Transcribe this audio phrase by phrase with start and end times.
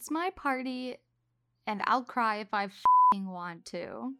[0.00, 0.96] It's my party,
[1.66, 2.68] and I'll cry if I
[3.12, 4.14] want to.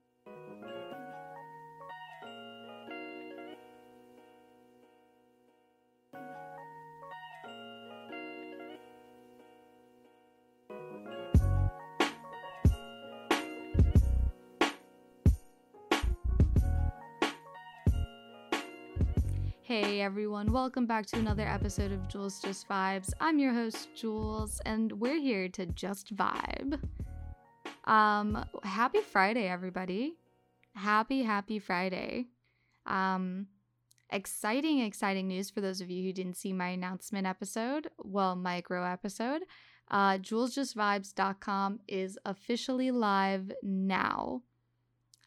[19.70, 23.12] Hey everyone, welcome back to another episode of Jules Just Vibes.
[23.20, 26.80] I'm your host, Jules, and we're here to just vibe.
[27.84, 30.16] Um, happy Friday, everybody.
[30.74, 32.26] Happy, happy Friday.
[32.84, 33.46] Um,
[34.10, 38.84] exciting, exciting news for those of you who didn't see my announcement episode, well, micro
[38.84, 39.42] episode.
[39.88, 44.42] Uh, JulesJustVibes.com is officially live now.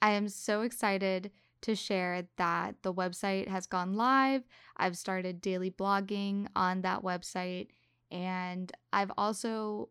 [0.02, 1.32] I am so excited
[1.64, 4.44] to share that the website has gone live.
[4.78, 7.68] I've started daily blogging on that website,
[8.12, 9.90] and I've also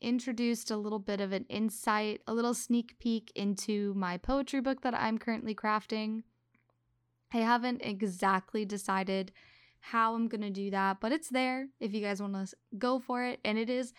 [0.00, 4.82] introduced a little bit of an insight, a little sneak peek into my poetry book
[4.82, 6.24] that I'm currently crafting.
[7.32, 9.32] I haven't exactly decided
[9.80, 12.98] how I'm going to do that, but it's there if you guys want to go
[12.98, 13.40] for it.
[13.44, 13.92] And it is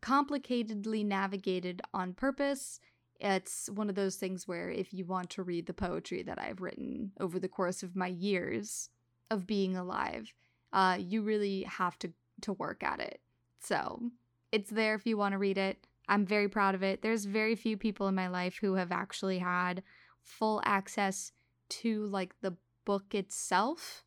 [0.00, 2.80] complicatedly navigated on purpose
[3.22, 6.60] it's one of those things where if you want to read the poetry that I've
[6.60, 8.90] written over the course of my years
[9.30, 10.34] of being alive,
[10.72, 13.20] uh, you really have to to work at it.
[13.60, 14.10] So
[14.50, 15.86] it's there if you want to read it.
[16.08, 17.02] I'm very proud of it.
[17.02, 19.84] There's very few people in my life who have actually had
[20.24, 21.30] full access
[21.68, 24.04] to like the book itself.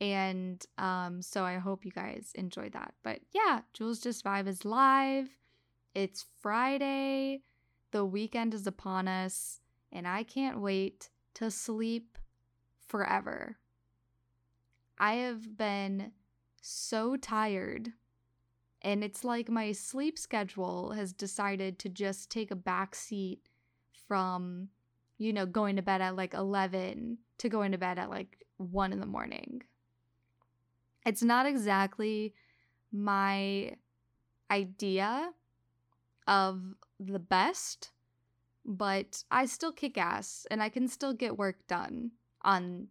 [0.00, 2.94] And um, so I hope you guys enjoy that.
[3.02, 5.28] But yeah, Jules Just Vibe is live.
[5.94, 7.42] It's Friday.
[7.92, 9.60] The weekend is upon us,
[9.90, 12.18] and I can't wait to sleep
[12.86, 13.58] forever.
[14.98, 16.12] I have been
[16.60, 17.92] so tired,
[18.82, 23.40] and it's like my sleep schedule has decided to just take a back seat
[24.06, 24.68] from,
[25.18, 28.92] you know, going to bed at like 11 to going to bed at like 1
[28.92, 29.62] in the morning.
[31.04, 32.34] It's not exactly
[32.92, 33.74] my
[34.50, 35.32] idea
[36.26, 36.62] of
[36.98, 37.90] the best,
[38.64, 42.88] but I still kick ass and I can still get work done on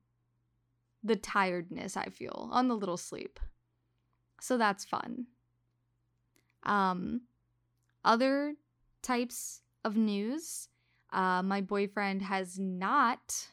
[1.03, 3.39] the tiredness I feel, on the little sleep.
[4.41, 5.27] So that's fun.
[6.63, 7.21] Um,
[8.03, 8.55] other
[9.01, 10.69] types of news.
[11.11, 13.47] Uh, my boyfriend has not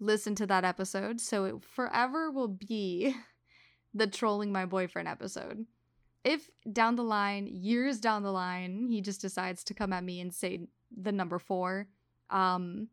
[0.00, 3.14] listened to that episode, so it forever will be
[3.94, 5.66] the trolling my boyfriend episode
[6.24, 10.20] if down the line, years down the line, he just decides to come at me
[10.20, 10.60] and say
[10.96, 11.88] the number four,
[12.30, 12.88] um,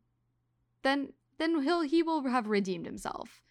[0.82, 3.42] then then he'll he will have redeemed himself.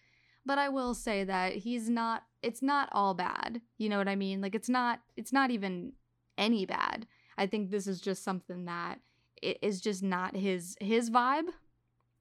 [0.46, 2.24] But I will say that he's not.
[2.42, 3.60] It's not all bad.
[3.78, 4.40] You know what I mean?
[4.40, 5.00] Like it's not.
[5.16, 5.92] It's not even
[6.38, 7.06] any bad.
[7.36, 9.00] I think this is just something that
[9.42, 11.48] it is just not his his vibe,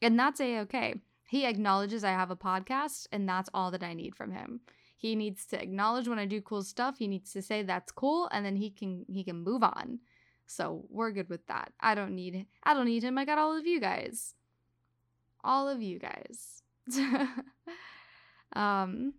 [0.02, 0.96] and that's a okay.
[1.28, 4.62] He acknowledges I have a podcast, and that's all that I need from him.
[5.00, 6.98] He needs to acknowledge when I do cool stuff.
[6.98, 10.00] He needs to say that's cool and then he can he can move on.
[10.46, 11.72] So, we're good with that.
[11.80, 13.18] I don't need I don't need him.
[13.18, 14.36] I got all of you guys.
[15.42, 16.64] All of you guys.
[18.54, 19.14] um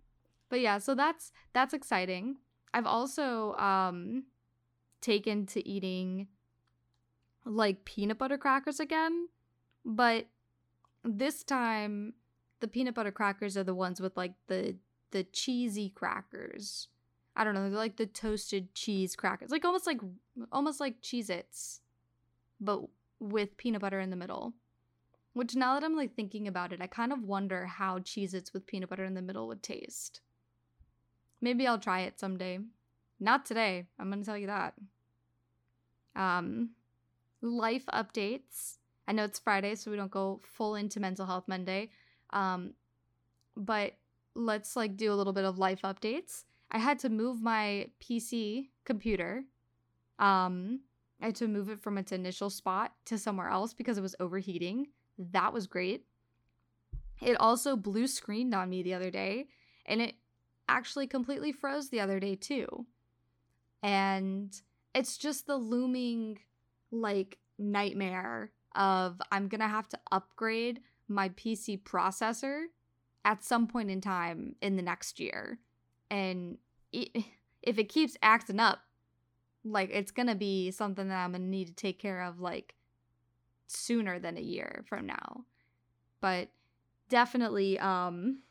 [0.49, 2.35] but yeah, so that's that's exciting.
[2.75, 4.25] I've also um
[5.01, 6.27] taken to eating
[7.43, 9.29] like peanut butter crackers again,
[9.83, 10.27] but
[11.03, 12.13] this time
[12.59, 14.75] the peanut butter crackers are the ones with like the
[15.11, 16.87] the cheesy crackers.
[17.35, 19.51] I don't know, they're like the toasted cheese crackers.
[19.51, 19.99] Like almost like
[20.51, 21.81] almost like Cheez-Its,
[22.59, 22.81] but
[23.19, 24.53] with peanut butter in the middle.
[25.33, 28.67] Which now that I'm like thinking about it, I kind of wonder how Cheez-Its with
[28.67, 30.19] peanut butter in the middle would taste.
[31.39, 32.59] Maybe I'll try it someday.
[33.19, 34.73] Not today, I'm gonna tell you that.
[36.15, 36.71] Um
[37.41, 38.77] life updates.
[39.07, 41.89] I know it's Friday, so we don't go full into mental health Monday.
[42.29, 42.73] Um,
[43.57, 43.93] but
[44.35, 46.43] let's like do a little bit of life updates.
[46.71, 49.43] I had to move my PC computer.
[50.19, 50.81] Um,
[51.21, 54.15] I had to move it from its initial spot to somewhere else because it was
[54.19, 54.87] overheating.
[55.17, 56.05] That was great.
[57.21, 59.47] It also blue screened on me the other day,
[59.85, 60.15] and it
[60.67, 62.85] actually completely froze the other day too.
[63.83, 64.59] And
[64.95, 66.39] it's just the looming
[66.91, 72.65] like nightmare of I'm gonna have to upgrade my PC processor
[73.23, 75.59] at some point in time in the next year.
[76.09, 76.57] And
[76.91, 77.23] it,
[77.61, 78.79] if it keeps acting up,
[79.63, 82.39] like it's going to be something that I'm going to need to take care of
[82.39, 82.73] like
[83.67, 85.45] sooner than a year from now.
[86.19, 86.49] But
[87.09, 88.41] definitely um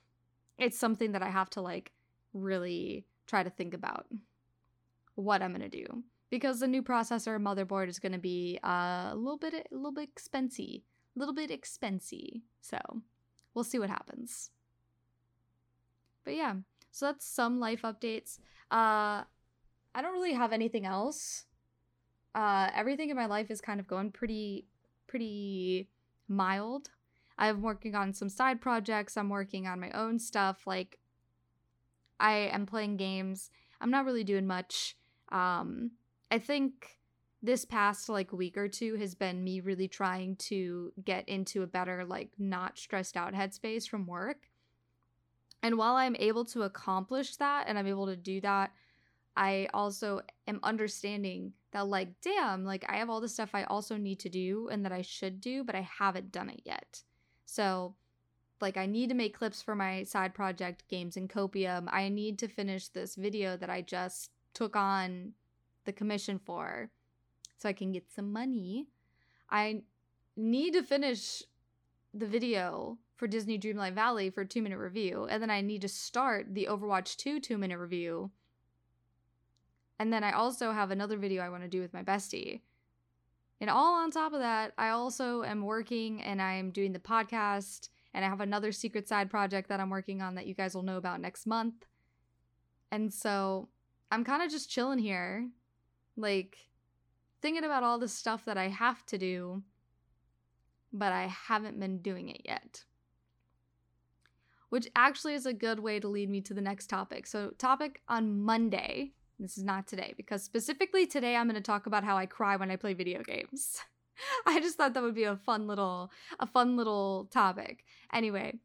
[0.59, 1.93] it's something that I have to like
[2.35, 4.07] really try to think about
[5.15, 9.11] what I'm going to do because the new processor motherboard is going to be uh,
[9.11, 10.83] a little bit a little bit expensive,
[11.17, 12.43] a little bit expensive.
[12.61, 12.79] So,
[13.55, 14.51] we'll see what happens.
[16.25, 16.55] But yeah,
[16.91, 18.39] so that's some life updates.
[18.71, 19.25] Uh
[19.93, 21.45] I don't really have anything else.
[22.35, 24.67] Uh everything in my life is kind of going pretty
[25.07, 25.89] pretty
[26.29, 26.91] mild.
[27.39, 30.99] I'm working on some side projects, I'm working on my own stuff like
[32.19, 33.51] I am playing games.
[33.81, 34.97] I'm not really doing much.
[35.31, 35.93] Um
[36.31, 36.99] I think
[37.43, 41.67] this past like week or two has been me really trying to get into a
[41.67, 44.50] better like not stressed out headspace from work
[45.63, 48.73] and while i'm able to accomplish that and i'm able to do that
[49.37, 53.97] i also am understanding that like damn like i have all the stuff i also
[53.97, 57.03] need to do and that i should do but i haven't done it yet
[57.45, 57.95] so
[58.61, 62.39] like i need to make clips for my side project games in copium i need
[62.39, 65.33] to finish this video that i just took on
[65.85, 66.91] the commission for
[67.61, 68.89] so I can get some money.
[69.51, 69.83] I
[70.37, 71.43] need to finish
[72.15, 75.83] the video for Disney Dreamlight Valley for a two minute review, and then I need
[75.83, 78.31] to start the Overwatch 2 two minute review.
[79.99, 82.63] And then I also have another video I want to do with my bestie.
[83.61, 87.91] And all on top of that, I also am working and I'm doing the podcast,
[88.15, 90.83] and I have another secret side project that I'm working on that you guys will
[90.83, 91.85] know about next month.
[92.91, 93.69] And so
[94.11, 95.47] I'm kind of just chilling here.
[96.17, 96.57] Like,
[97.43, 99.63] thinking about all the stuff that I have to do,
[100.91, 102.85] but I haven't been doing it yet.
[104.71, 107.27] Which actually is a good way to lead me to the next topic.
[107.27, 109.13] So, topic on Monday.
[109.39, 112.57] This is not today, because specifically today I'm going to talk about how I cry
[112.57, 113.83] when I play video games.
[114.47, 117.85] I just thought that would be a fun little a fun little topic.
[118.13, 118.59] Anyway,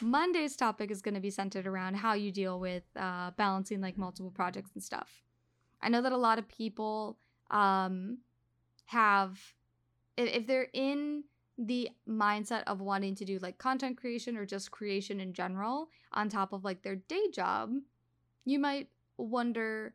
[0.00, 3.98] Monday's topic is going to be centered around how you deal with uh, balancing like
[3.98, 5.22] multiple projects and stuff.
[5.82, 7.18] I know that a lot of people
[7.50, 8.18] um,
[8.86, 9.38] have
[10.16, 11.24] if, if they're in
[11.60, 16.28] the mindset of wanting to do like content creation or just creation in general on
[16.28, 17.70] top of like their day job,
[18.46, 19.94] you might wonder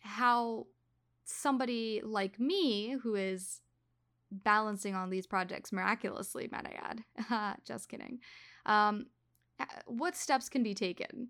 [0.00, 0.66] how
[1.24, 3.60] somebody like me who is
[4.30, 8.20] balancing on these projects miraculously, might I add, just kidding,
[8.64, 9.06] um,
[9.86, 11.28] what steps can be taken?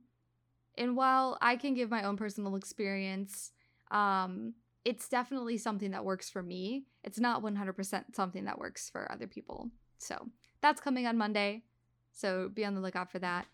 [0.77, 3.53] And while I can give my own personal experience,
[3.91, 4.55] um,
[4.89, 6.85] it's definitely something that works for me.
[7.05, 9.69] It's not 100% something that works for other people.
[9.99, 10.31] So
[10.63, 11.65] that's coming on Monday.
[12.11, 13.45] So be on the lookout for that.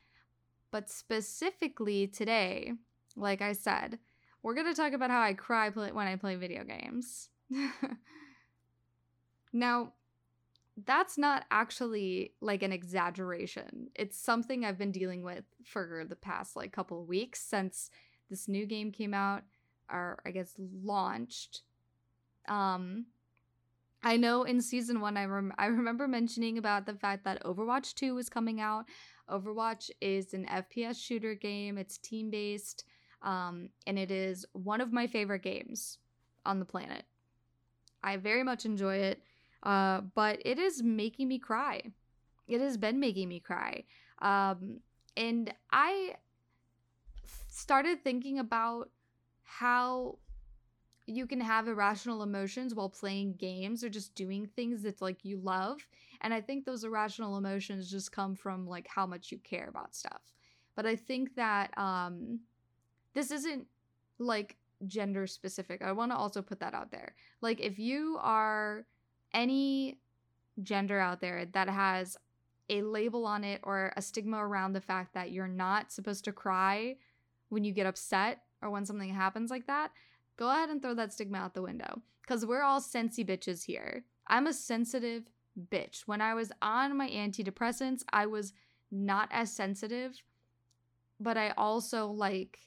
[0.71, 2.75] But specifically today,
[3.17, 3.99] like I said,
[4.45, 7.31] we're going to talk about how I cry when I play video games.
[9.53, 9.93] now,
[10.87, 13.89] that's not actually like an exaggeration.
[13.97, 17.91] It's something I've been dealing with for the past like couple of weeks since
[18.31, 19.43] this new game came out
[19.89, 21.63] are I guess launched.
[22.49, 23.07] Um
[24.03, 27.95] I know in season 1 I rem- I remember mentioning about the fact that Overwatch
[27.95, 28.85] 2 is coming out.
[29.31, 31.79] Overwatch is an FPS shooter game.
[31.79, 32.85] It's team-based
[33.23, 35.99] um and it is one of my favorite games
[36.45, 37.05] on the planet.
[38.03, 39.23] I very much enjoy it.
[39.63, 41.83] Uh but it is making me cry.
[42.47, 43.85] It has been making me cry.
[44.21, 44.81] Um
[45.17, 46.17] and I
[47.49, 48.91] started thinking about
[49.45, 50.19] how
[51.07, 55.39] you can have irrational emotions while playing games or just doing things that like you
[55.39, 55.87] love
[56.23, 59.95] and i think those irrational emotions just come from like how much you care about
[59.95, 60.23] stuff.
[60.75, 62.41] But i think that um
[63.15, 63.67] this isn't
[64.19, 65.83] like gender specific.
[65.83, 67.15] I want to also put that out there.
[67.41, 68.87] Like if you are
[69.33, 69.99] any
[70.63, 72.17] gender out there that has
[72.71, 76.33] a label on it or a stigma around the fact that you're not supposed to
[76.33, 76.97] cry
[77.49, 79.93] when you get upset or when something happens like that,
[80.37, 82.01] go ahead and throw that stigma out the window.
[82.23, 84.05] Because we're all sensy bitches here.
[84.27, 85.25] I'm a sensitive
[85.71, 86.03] bitch.
[86.07, 88.55] When I was on my antidepressants, I was
[88.91, 90.23] not as sensitive,
[91.21, 92.59] but I also like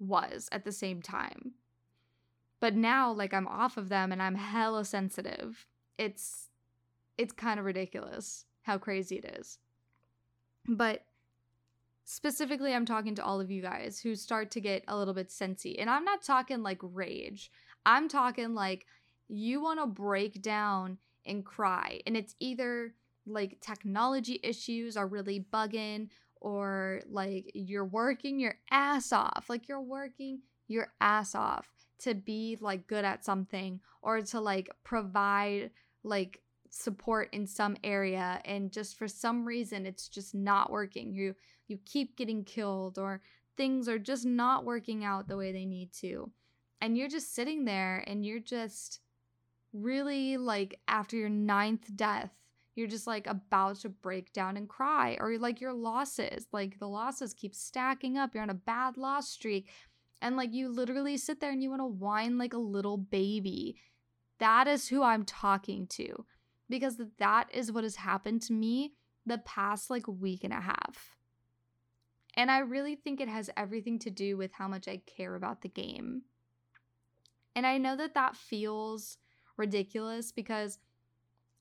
[0.00, 1.52] was at the same time.
[2.60, 5.66] But now like I'm off of them and I'm hella sensitive.
[5.98, 6.48] It's
[7.18, 9.58] it's kind of ridiculous how crazy it is.
[10.66, 11.04] But
[12.04, 15.28] specifically i'm talking to all of you guys who start to get a little bit
[15.28, 17.50] sensy and i'm not talking like rage.
[17.84, 18.86] I'm talking like
[19.28, 22.94] you want to break down and cry and it's either
[23.26, 26.08] like technology issues are really bugging
[26.40, 31.68] or like you're working your ass off like you're working your ass off
[32.00, 35.70] to be like good at something or to like provide
[36.02, 36.40] like
[36.74, 41.34] support in some area and just for some reason it's just not working you
[41.68, 43.20] you keep getting killed or
[43.56, 46.30] things are just not working out the way they need to.
[46.80, 49.00] And you're just sitting there and you're just
[49.72, 52.30] really like after your ninth death,
[52.74, 56.88] you're just like about to break down and cry, or like your losses, like the
[56.88, 58.34] losses keep stacking up.
[58.34, 59.68] You're on a bad loss streak.
[60.22, 63.76] And like you literally sit there and you want to whine like a little baby.
[64.38, 66.24] That is who I'm talking to
[66.72, 68.94] because that is what has happened to me
[69.26, 71.18] the past like week and a half.
[72.34, 75.60] And I really think it has everything to do with how much I care about
[75.60, 76.22] the game.
[77.54, 79.18] And I know that that feels
[79.58, 80.78] ridiculous because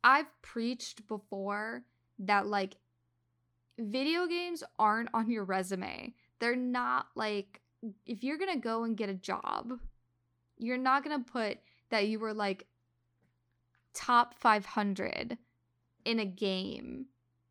[0.02, 1.84] I've preached before
[2.20, 2.78] that like
[3.78, 6.14] video games aren't on your resume.
[6.40, 7.60] They're not like
[8.06, 9.74] if you're going to go and get a job,
[10.58, 11.58] you're not going to put
[11.90, 12.66] that you were like
[13.94, 15.38] top 500
[16.06, 17.06] in a game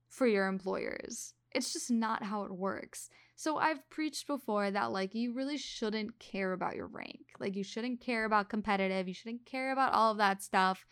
[0.08, 1.34] for your employers.
[1.52, 3.10] It's just not how it works.
[3.36, 7.20] So I've preached before that like you really shouldn't care about your rank.
[7.38, 10.84] Like you shouldn't care about competitive, you shouldn't care about all of that stuff.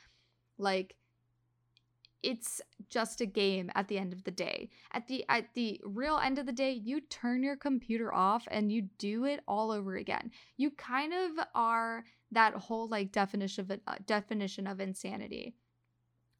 [0.57, 0.97] Like
[2.23, 4.71] it's just a game at the end of the day.
[4.93, 8.73] At the at the real end of the day, you turn your computer off and
[8.73, 10.31] you do it all over again.
[10.57, 15.55] You kind of are that whole like definition of uh, definition of insanity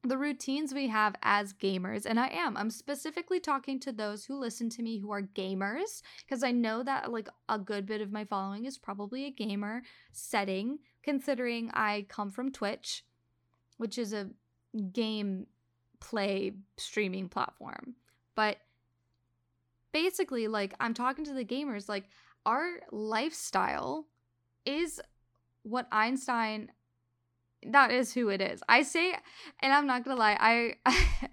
[0.03, 2.55] the routines we have as gamers, and I am.
[2.55, 6.83] I'm specifically talking to those who listen to me who are gamers, because I know
[6.83, 9.81] that like a good bit of my following is probably a gamer
[10.13, 13.03] setting, considering I come from Twitch,
[13.77, 14.29] which is a
[14.93, 15.47] game
[15.99, 17.95] play streaming platform.
[18.35, 18.57] But
[19.91, 22.05] basically, like, I'm talking to the gamers, like,
[22.45, 24.05] our lifestyle
[24.65, 25.01] is
[25.63, 26.71] what Einstein
[27.67, 28.63] that is who it is.
[28.69, 29.13] I say,
[29.59, 30.75] and I'm not gonna lie, I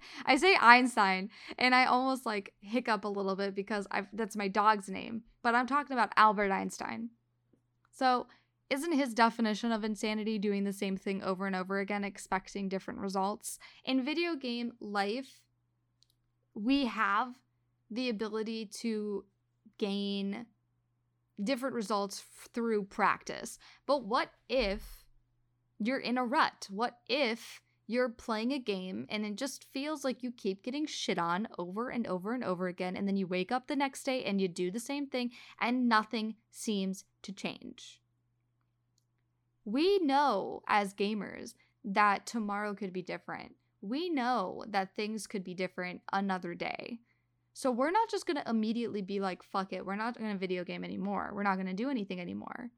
[0.25, 4.47] I say Einstein, and I almost like hiccup a little bit because I that's my
[4.47, 7.09] dog's name, but I'm talking about Albert Einstein.
[7.91, 8.27] So,
[8.69, 12.99] isn't his definition of insanity doing the same thing over and over again, expecting different
[12.99, 13.57] results?
[13.85, 15.41] In video game life,
[16.53, 17.35] we have
[17.89, 19.23] the ability to
[19.77, 20.45] gain
[21.43, 23.59] different results through practice.
[23.85, 25.05] But what if
[25.79, 26.67] you're in a rut?
[26.69, 31.17] What if you're playing a game and it just feels like you keep getting shit
[31.17, 34.23] on over and over and over again, and then you wake up the next day
[34.23, 38.01] and you do the same thing and nothing seems to change?
[39.63, 41.53] We know as gamers
[41.83, 43.55] that tomorrow could be different.
[43.81, 46.99] We know that things could be different another day.
[47.57, 50.37] So we're not just going to immediately be like, fuck it, we're not going to
[50.37, 51.31] video game anymore.
[51.33, 52.69] We're not going to do anything anymore.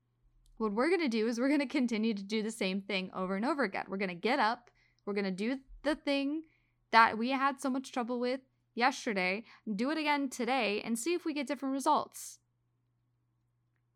[0.56, 3.12] What we're going to do is we're going to continue to do the same thing
[3.14, 3.84] over and over again.
[3.90, 4.72] We're going to get up,
[5.06, 6.44] we're going to do the thing
[6.92, 8.40] that we had so much trouble with
[8.74, 9.44] yesterday,
[9.76, 12.40] do it again today, and see if we get different results.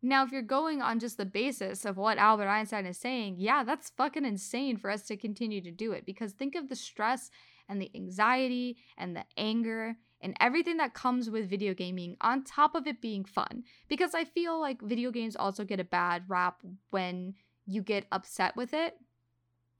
[0.02, 3.64] Now, if you're going on just the basis of what Albert Einstein is saying, yeah,
[3.64, 7.30] that's fucking insane for us to continue to do it because think of the stress
[7.70, 12.74] and the anxiety and the anger and everything that comes with video gaming on top
[12.74, 13.62] of it being fun.
[13.88, 17.34] Because I feel like video games also get a bad rap when
[17.66, 18.96] you get upset with it.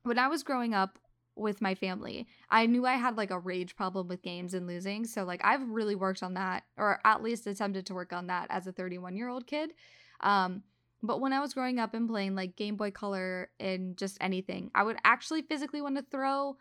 [0.02, 0.98] When I was growing up
[1.34, 5.06] with my family, I knew I had like a rage problem with games and losing.
[5.06, 8.46] So, like, I've really worked on that, or at least attempted to work on that
[8.50, 9.72] as a 31 year old kid.
[10.20, 10.62] Um,
[11.02, 14.70] but when I was growing up and playing like Game Boy Color and just anything,
[14.74, 16.56] I would actually physically want to throw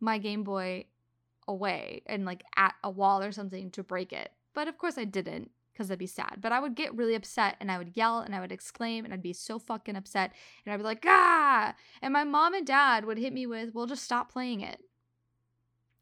[0.00, 0.86] my Game Boy
[1.48, 4.30] away and like at a wall or something to break it.
[4.54, 6.38] But of course I didn't because I'd be sad.
[6.40, 9.14] But I would get really upset and I would yell and I would exclaim and
[9.14, 10.32] I'd be so fucking upset
[10.64, 11.74] and I'd be like, ah!
[12.02, 14.80] And my mom and dad would hit me with, well, just stop playing it.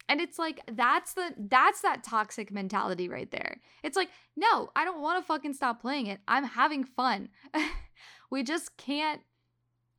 [0.08, 3.60] And it's like that's the that's that toxic mentality right there.
[3.82, 6.20] It's like, no, I don't want to fucking stop playing it.
[6.28, 7.28] I'm having fun.
[8.30, 9.20] we just can't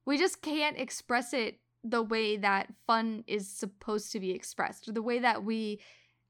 [0.05, 5.01] we just can't express it the way that fun is supposed to be expressed, the
[5.01, 5.79] way that we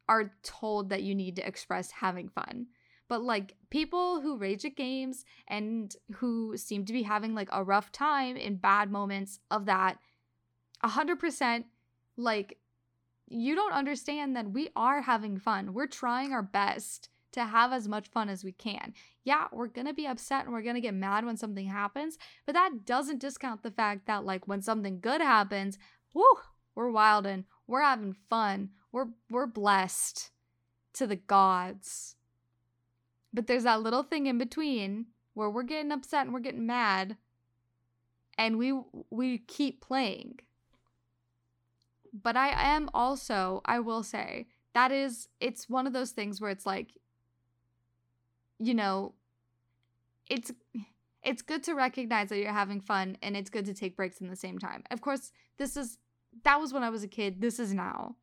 [0.10, 2.68] are told that you need to express having fun.
[3.10, 7.64] But like people who rage at games and who seem to be having like a
[7.64, 9.98] rough time in bad moments of that,
[10.84, 11.64] 100%
[12.18, 12.58] like
[13.30, 15.74] you don't understand that we are having fun.
[15.74, 18.94] We're trying our best to have as much fun as we can.
[19.24, 22.86] Yeah, we're gonna be upset and we're gonna get mad when something happens, but that
[22.86, 25.78] doesn't discount the fact that, like, when something good happens,
[26.14, 26.24] whoo,
[26.76, 30.32] we're wildin', we're having fun, we're we're blessed
[30.94, 32.16] to the gods.
[33.34, 37.18] But there's that little thing in between where we're getting upset and we're getting mad
[38.38, 38.74] and we
[39.10, 40.40] we keep playing.
[42.14, 46.52] But I am also, I will say, that is it's one of those things where
[46.52, 46.92] it's like
[48.60, 49.14] you know,
[50.30, 50.52] it's
[51.24, 54.30] it's good to recognize that you're having fun and it's good to take breaks in
[54.30, 54.84] the same time.
[54.92, 55.98] Of course, this is
[56.44, 57.42] that was when I was a kid.
[57.42, 58.16] This is now.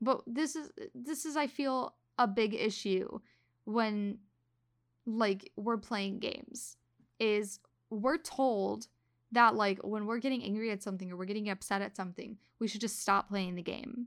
[0.00, 3.18] But this is this is I feel a big issue
[3.64, 4.18] when
[5.06, 6.76] like we're playing games
[7.18, 7.60] is
[7.90, 8.88] we're told
[9.32, 12.68] that like when we're getting angry at something or we're getting upset at something, we
[12.68, 14.06] should just stop playing the game.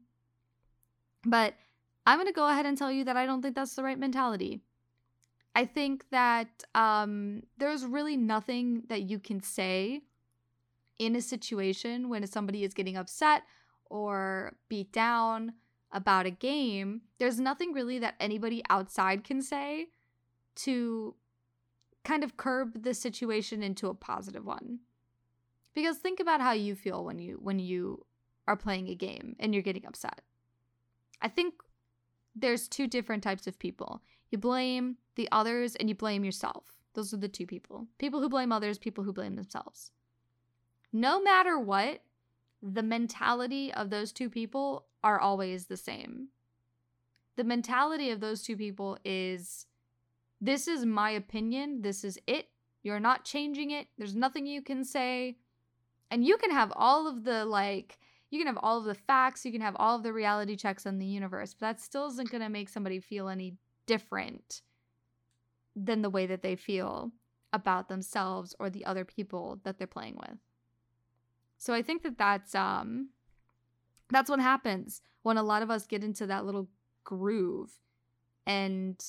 [1.26, 1.54] But
[2.06, 4.00] I'm going to go ahead and tell you that I don't think that's the right
[4.00, 4.62] mentality.
[5.54, 10.02] I think that um, there's really nothing that you can say
[10.98, 13.44] in a situation when somebody is getting upset
[13.90, 15.54] or beat down
[15.92, 17.02] about a game.
[17.18, 19.88] There's nothing really that anybody outside can say
[20.58, 21.16] to
[22.04, 24.80] kind of curb the situation into a positive one.
[25.74, 28.06] Because think about how you feel when you when you
[28.48, 30.22] are playing a game and you're getting upset.
[31.22, 31.54] I think
[32.36, 34.02] there's two different types of people.
[34.32, 36.64] You blame the others and you blame yourself.
[36.94, 37.88] Those are the two people.
[38.00, 39.92] People who blame others, people who blame themselves.
[40.92, 42.02] No matter what,
[42.62, 46.30] the mentality of those two people are always the same.
[47.36, 49.66] The mentality of those two people is
[50.40, 52.48] this is my opinion, this is it.
[52.84, 53.88] You're not changing it.
[53.98, 55.38] There's nothing you can say.
[56.10, 58.00] And you can have all of the like
[58.32, 60.86] you can have all of the facts, you can have all of the reality checks
[60.86, 64.62] on the universe, but that still isn't going to make somebody feel any different
[65.76, 67.12] than the way that they feel
[67.54, 70.38] about themselves or the other people that they're playing with.
[71.58, 73.10] So I think that that's um
[74.10, 76.70] that's what happens when a lot of us get into that little
[77.04, 77.72] groove
[78.46, 79.04] and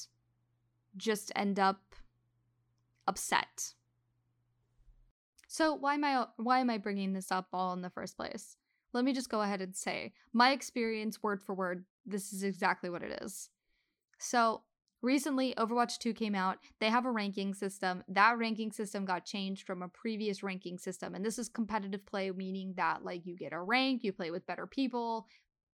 [0.97, 1.95] just end up
[3.07, 3.75] upset.
[5.49, 8.57] So why am I why am I bringing this up all in the first place?
[8.93, 12.91] Let me just go ahead and say my experience word for word this is exactly
[12.91, 13.49] what it is.
[14.23, 14.63] So,
[15.03, 16.59] recently Overwatch 2 came out.
[16.79, 18.05] They have a ranking system.
[18.07, 21.17] That ranking system got changed from a previous ranking system.
[21.17, 24.47] And this is competitive play, meaning that, like, you get a rank, you play with
[24.47, 25.27] better people,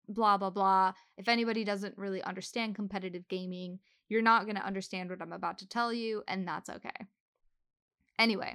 [0.09, 0.93] blah, blah, blah.
[1.19, 5.59] If anybody doesn't really understand competitive gaming, you're not going to understand what I'm about
[5.59, 7.07] to tell you, and that's okay.
[8.17, 8.55] Anyway,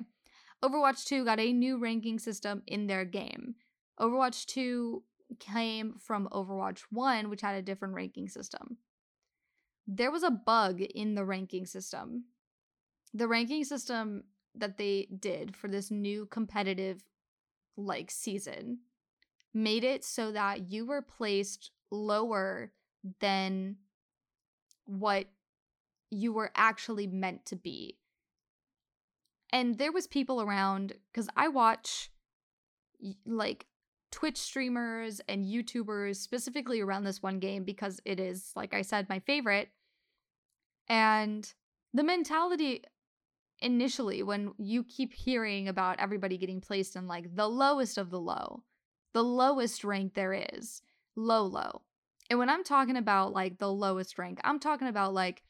[0.64, 3.56] Overwatch 2 got a new ranking system in their game.
[4.00, 5.04] Overwatch 2
[5.40, 8.78] came from Overwatch 1, which had a different ranking system
[9.88, 12.26] there was a bug in the ranking system.
[13.14, 14.24] The ranking system
[14.56, 17.04] that they did for this new competitive
[17.78, 18.80] like season
[19.54, 22.72] made it so that you were placed lower
[23.20, 23.78] than
[24.86, 25.26] what
[26.10, 27.98] you were actually meant to be.
[29.52, 32.12] And there was people around cuz I watch
[33.26, 33.66] like
[34.12, 39.10] Twitch streamers and YouTubers specifically around this one game because it is, like I said,
[39.10, 39.70] my favorite.
[40.88, 41.52] And
[41.94, 42.84] the mentality
[43.60, 48.20] initially, when you keep hearing about everybody getting placed in like the lowest of the
[48.20, 48.64] low,
[49.14, 50.82] the lowest rank there is,
[51.16, 51.82] low, low.
[52.30, 55.44] And when I'm talking about like the lowest rank, I'm talking about like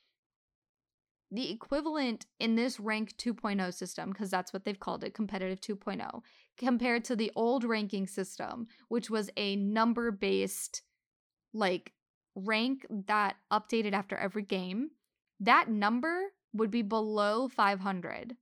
[1.32, 6.22] the equivalent in this rank 2.0 system, because that's what they've called it, competitive 2.0,
[6.58, 10.82] compared to the old ranking system, which was a number based
[11.54, 11.94] like
[12.36, 14.92] rank that updated after every game,
[15.40, 18.36] that number would be below 500.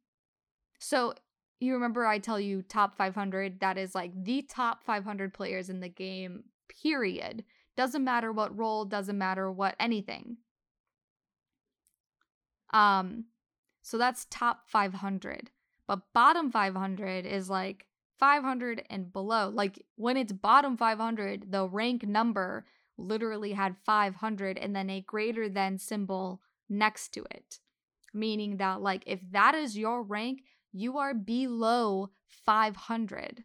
[0.80, 1.13] So
[1.60, 5.80] you remember I tell you top 500, that is like the top 500 players in
[5.80, 6.45] the game,
[6.82, 7.43] period.
[7.75, 10.38] Doesn't matter what role, doesn't matter what anything.
[12.72, 13.26] Um,
[13.82, 15.52] so that's top 500.
[15.88, 17.88] But bottom 500 is like
[18.20, 19.50] 500 and below.
[19.50, 22.66] Like when it's bottom 500, the rank number
[22.98, 27.60] literally had 500 and then a greater than symbol next to it.
[28.14, 33.44] Meaning that, like, if that is your rank, you are below 500.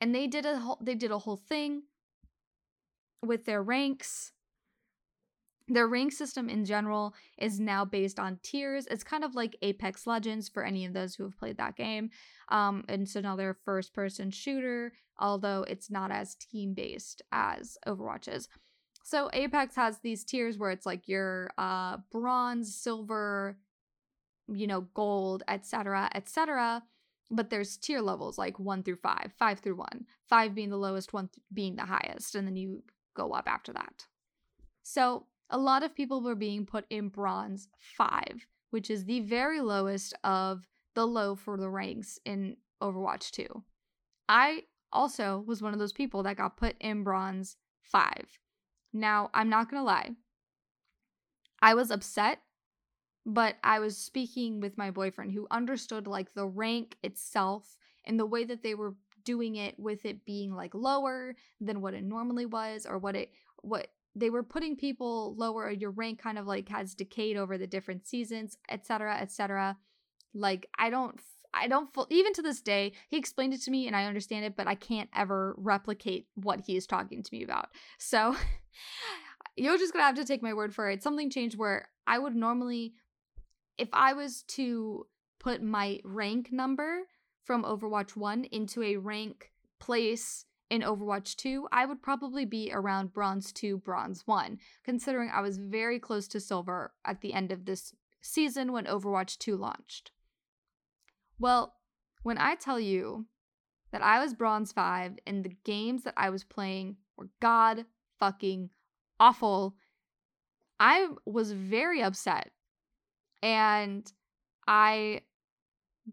[0.00, 1.82] And they did a whole they did a whole thing
[3.22, 4.32] with their ranks
[5.70, 8.86] their rank system in general is now based on tiers.
[8.90, 12.10] It's kind of like Apex Legends for any of those who have played that game.
[12.48, 17.78] Um, and so now they're first person shooter, although it's not as team based as
[17.86, 18.48] Overwatch is.
[19.04, 23.56] So Apex has these tiers where it's like your uh, bronze, silver,
[24.52, 26.82] you know, gold, etc., etc.
[27.30, 31.12] But there's tier levels like one through five, five through one, five being the lowest,
[31.12, 32.82] one th- being the highest, and then you
[33.14, 34.06] go up after that.
[34.82, 39.60] So a lot of people were being put in bronze 5, which is the very
[39.60, 43.62] lowest of the low for the ranks in Overwatch 2.
[44.28, 48.12] I also was one of those people that got put in bronze 5.
[48.92, 50.10] Now, I'm not to lie.
[51.62, 52.40] I was upset
[53.26, 58.26] but I was speaking with my boyfriend who understood like the rank itself and the
[58.26, 62.46] way that they were doing it with it being like lower than what it normally
[62.46, 63.30] was or what it
[63.62, 67.56] what they were putting people lower uh, your rank kind of like has decayed over
[67.56, 69.76] the different seasons etc etc
[70.34, 71.20] like i don't
[71.54, 74.56] i don't even to this day he explained it to me and i understand it
[74.56, 77.68] but i can't ever replicate what he is talking to me about.
[77.98, 78.36] So
[79.56, 81.02] you're just gonna have to take my word for it.
[81.02, 82.94] Something changed where i would normally
[83.80, 85.06] if I was to
[85.40, 87.00] put my rank number
[87.42, 93.12] from Overwatch 1 into a rank place in Overwatch 2, I would probably be around
[93.12, 97.64] Bronze 2, Bronze 1, considering I was very close to Silver at the end of
[97.64, 100.12] this season when Overwatch 2 launched.
[101.38, 101.74] Well,
[102.22, 103.26] when I tell you
[103.90, 107.84] that I was Bronze 5 and the games that I was playing were god
[108.20, 108.70] fucking
[109.18, 109.74] awful,
[110.78, 112.50] I was very upset
[113.42, 114.10] and
[114.68, 115.22] I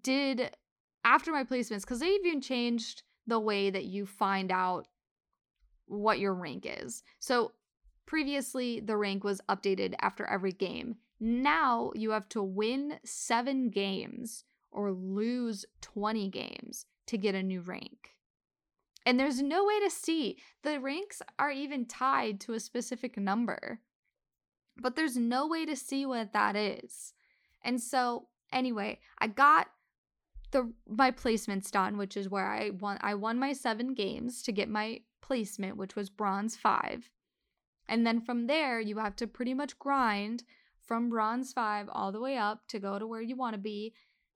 [0.02, 0.56] did
[1.04, 4.88] after my placements because they even changed the way that you find out
[5.86, 7.04] what your rank is.
[7.20, 7.52] So
[8.06, 10.96] previously, the rank was updated after every game.
[11.20, 17.62] Now you have to win seven games or lose 20 games to get a new
[17.62, 18.16] rank.
[19.06, 20.38] And there's no way to see.
[20.64, 23.80] The ranks are even tied to a specific number,
[24.76, 27.14] but there's no way to see what that is.
[27.64, 29.68] And so, anyway, I got
[30.52, 34.52] the my placements done, which is where I won I won my 7 games to
[34.52, 37.10] get my placement, which was bronze 5.
[37.90, 40.44] And then from there, you have to pretty much grind
[40.82, 43.94] from bronze 5 all the way up to go to where you want to be.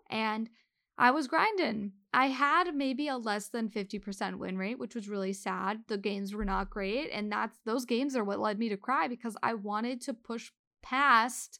[0.09, 0.49] And
[0.97, 1.93] I was grinding.
[2.13, 5.81] I had maybe a less than 50% win rate, which was really sad.
[5.87, 9.07] The games were not great, and that's those games are what led me to cry
[9.07, 10.51] because I wanted to push
[10.83, 11.59] past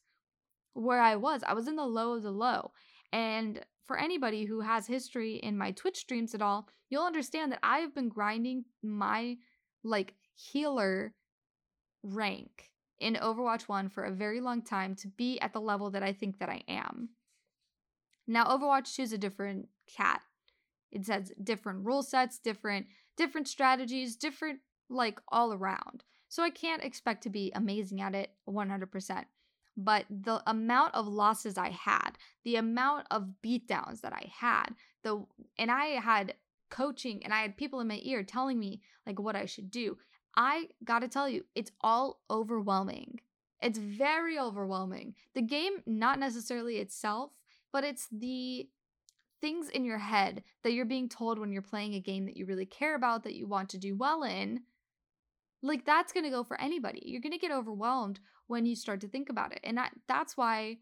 [0.74, 1.42] where I was.
[1.46, 2.72] I was in the low of the low.
[3.12, 7.60] And for anybody who has history in my Twitch streams at all, you'll understand that
[7.64, 9.38] I have been grinding my
[9.84, 11.14] like healer
[12.04, 12.70] rank
[13.00, 16.14] in Overwatch 1 for a very long time to be at the level that I
[16.14, 17.10] think that I am.
[18.28, 20.22] Now Overwatch 2 is a different cat.
[20.92, 26.04] It says different rule sets, different different strategies, different like all around.
[26.30, 29.26] So I can't expect to be amazing at it 100%
[29.84, 32.12] but the amount of losses I had,
[32.44, 35.26] the amount of beatdowns that I had, the
[35.58, 36.36] and I had
[36.70, 39.98] coaching and I had people in my ear telling me like what I should do.
[40.36, 43.20] I got to tell you, it's all overwhelming.
[43.62, 45.16] It's very overwhelming.
[45.36, 47.32] The game not necessarily itself,
[47.72, 48.70] but it's the
[49.42, 52.46] things in your head that you're being told when you're playing a game that you
[52.46, 54.62] really care about that you want to do well in.
[55.64, 57.02] Like that's going to go for anybody.
[57.06, 59.60] You're going to get overwhelmed when you start to think about it.
[59.64, 60.78] And I, that's why,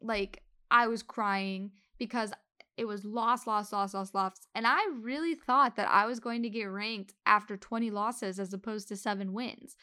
[0.00, 2.32] like, I was crying because
[2.76, 4.32] it was loss, loss, loss, loss, loss.
[4.54, 8.52] And I really thought that I was going to get ranked after 20 losses as
[8.52, 9.76] opposed to seven wins.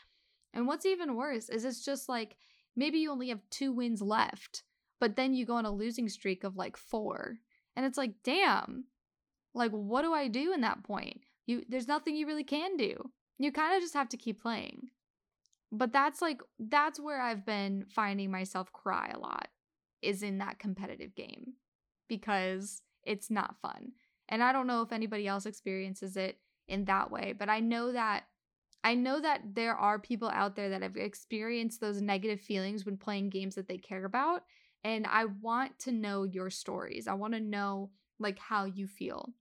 [0.53, 2.35] And what's even worse is it's just like
[2.75, 4.63] maybe you only have two wins left,
[4.99, 7.37] but then you go on a losing streak of like four.
[7.75, 8.85] And it's like, damn,
[9.53, 11.21] like, what do I do in that point?
[11.45, 13.11] You, there's nothing you really can do.
[13.39, 14.89] You kind of just have to keep playing.
[15.71, 19.47] But that's like that's where I've been finding myself cry a lot
[20.01, 21.53] is in that competitive game
[22.07, 23.91] because it's not fun.
[24.27, 27.91] And I don't know if anybody else experiences it in that way, but I know
[27.91, 28.25] that
[28.83, 32.97] I know that there are people out there that have experienced those negative feelings when
[32.97, 34.43] playing games that they care about,
[34.83, 37.07] and I want to know your stories.
[37.07, 39.33] I want to know like how you feel.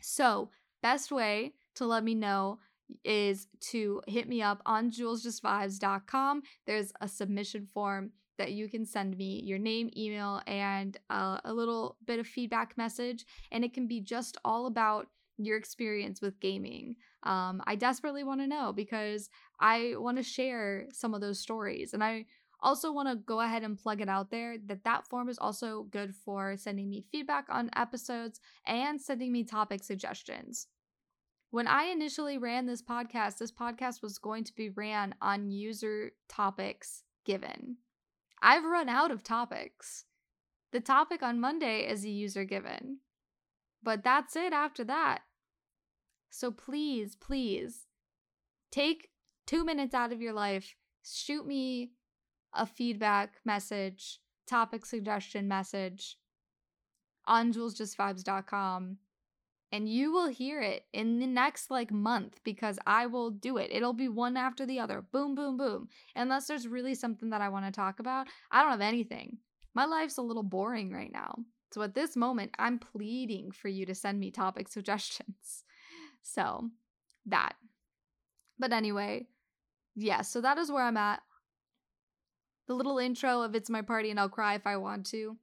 [0.00, 0.50] So,
[0.82, 2.58] best way to let me know
[3.04, 6.42] is to hit me up on julesjustvibes.com.
[6.66, 11.52] There's a submission form that you can send me your name, email, and uh, a
[11.52, 13.24] little bit of feedback message.
[13.50, 16.96] And it can be just all about your experience with gaming.
[17.22, 19.28] Um, I desperately want to know because
[19.60, 21.92] I want to share some of those stories.
[21.92, 22.26] And I
[22.60, 25.86] also want to go ahead and plug it out there that that form is also
[25.90, 30.68] good for sending me feedback on episodes and sending me topic suggestions.
[31.50, 36.12] When I initially ran this podcast, this podcast was going to be ran on user
[36.28, 37.76] topics given.
[38.42, 40.04] I've run out of topics.
[40.72, 42.98] The topic on Monday is a user given.
[43.82, 45.20] But that's it after that.
[46.30, 47.86] So please, please
[48.70, 49.10] take
[49.46, 51.92] two minutes out of your life, shoot me
[52.52, 56.18] a feedback message, topic suggestion message
[57.26, 58.98] on julesjustvibes.com
[59.72, 63.70] and you will hear it in the next like month because I will do it.
[63.72, 65.02] It'll be one after the other.
[65.12, 65.88] Boom, boom, boom.
[66.14, 68.28] Unless there's really something that I want to talk about.
[68.50, 69.38] I don't have anything.
[69.74, 71.36] my life's a little boring right now.
[71.72, 75.64] So at this moment, I'm pleading for you to send me topic suggestions.
[76.22, 76.70] So
[77.26, 77.54] that.
[78.58, 79.26] But anyway,
[79.94, 81.20] yeah, so that is where I'm at.
[82.68, 85.36] The little intro of It's My Party and I'll Cry If I Want to.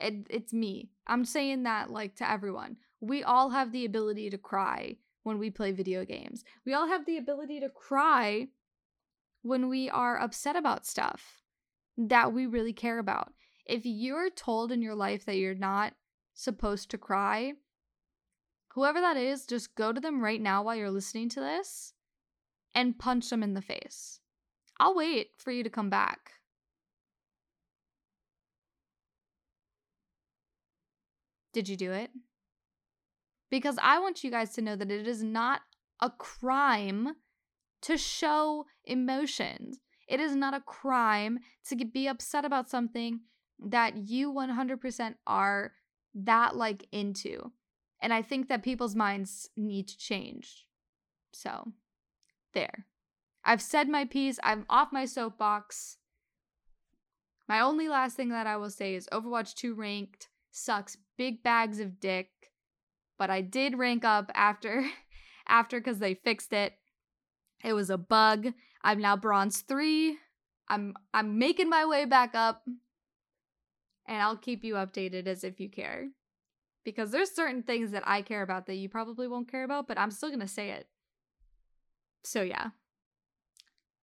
[0.00, 0.90] It, it's me.
[1.06, 2.76] I'm saying that like to everyone.
[3.02, 6.44] We all have the ability to cry when we play video games.
[6.64, 8.46] We all have the ability to cry
[9.42, 11.42] when we are upset about stuff
[11.98, 13.32] that we really care about.
[13.66, 15.94] If you're told in your life that you're not
[16.32, 17.54] supposed to cry,
[18.68, 21.94] whoever that is, just go to them right now while you're listening to this
[22.72, 24.20] and punch them in the face.
[24.78, 26.34] I'll wait for you to come back.
[31.52, 32.10] Did you do it?
[33.52, 35.60] Because I want you guys to know that it is not
[36.00, 37.16] a crime
[37.82, 39.78] to show emotions.
[40.08, 43.20] It is not a crime to be upset about something
[43.58, 45.72] that you 100% are
[46.14, 47.52] that like into.
[48.00, 50.66] And I think that people's minds need to change.
[51.34, 51.72] So,
[52.54, 52.86] there.
[53.44, 54.38] I've said my piece.
[54.42, 55.98] I'm off my soapbox.
[57.50, 61.80] My only last thing that I will say is Overwatch 2 ranked sucks big bags
[61.80, 62.30] of dick.
[63.18, 64.84] But I did rank up after
[65.48, 66.78] after cuz they fixed it.
[67.64, 68.48] It was a bug.
[68.82, 70.18] I'm now bronze 3.
[70.68, 72.64] I'm I'm making my way back up.
[74.06, 76.10] And I'll keep you updated as if you care.
[76.84, 79.98] Because there's certain things that I care about that you probably won't care about, but
[79.98, 80.88] I'm still going to say it.
[82.24, 82.70] So yeah.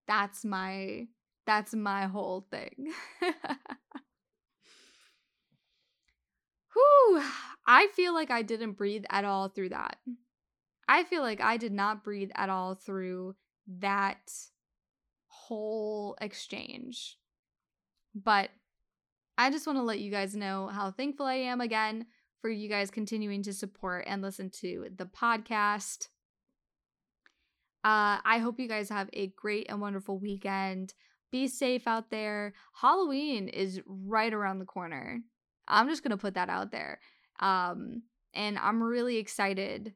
[0.08, 1.08] That's my
[1.46, 2.94] that's my whole thing.
[6.74, 7.24] Whew.
[7.72, 10.00] I feel like I didn't breathe at all through that.
[10.88, 13.36] I feel like I did not breathe at all through
[13.78, 14.34] that
[15.28, 17.20] whole exchange.
[18.16, 18.50] But
[19.38, 22.08] I just want to let you guys know how thankful I am again
[22.42, 26.08] for you guys continuing to support and listen to the podcast.
[27.86, 30.96] Uh, I hope you guys have a great and wonderful weekend.
[31.32, 32.56] Be safe out there.
[32.82, 35.22] Halloween is right around the corner.
[35.68, 37.00] I'm just going to put that out there.
[37.40, 39.94] Um, and I'm really excited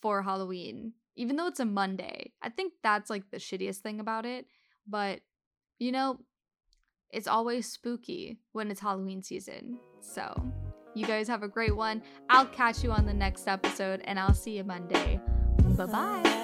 [0.00, 2.32] for Halloween, even though it's a Monday.
[2.42, 4.46] I think that's like the shittiest thing about it.
[4.86, 5.20] But,
[5.78, 6.18] you know,
[7.10, 9.78] it's always spooky when it's Halloween season.
[10.00, 10.34] So,
[10.94, 12.02] you guys have a great one.
[12.28, 15.20] I'll catch you on the next episode and I'll see you Monday.
[15.76, 16.41] Bye bye.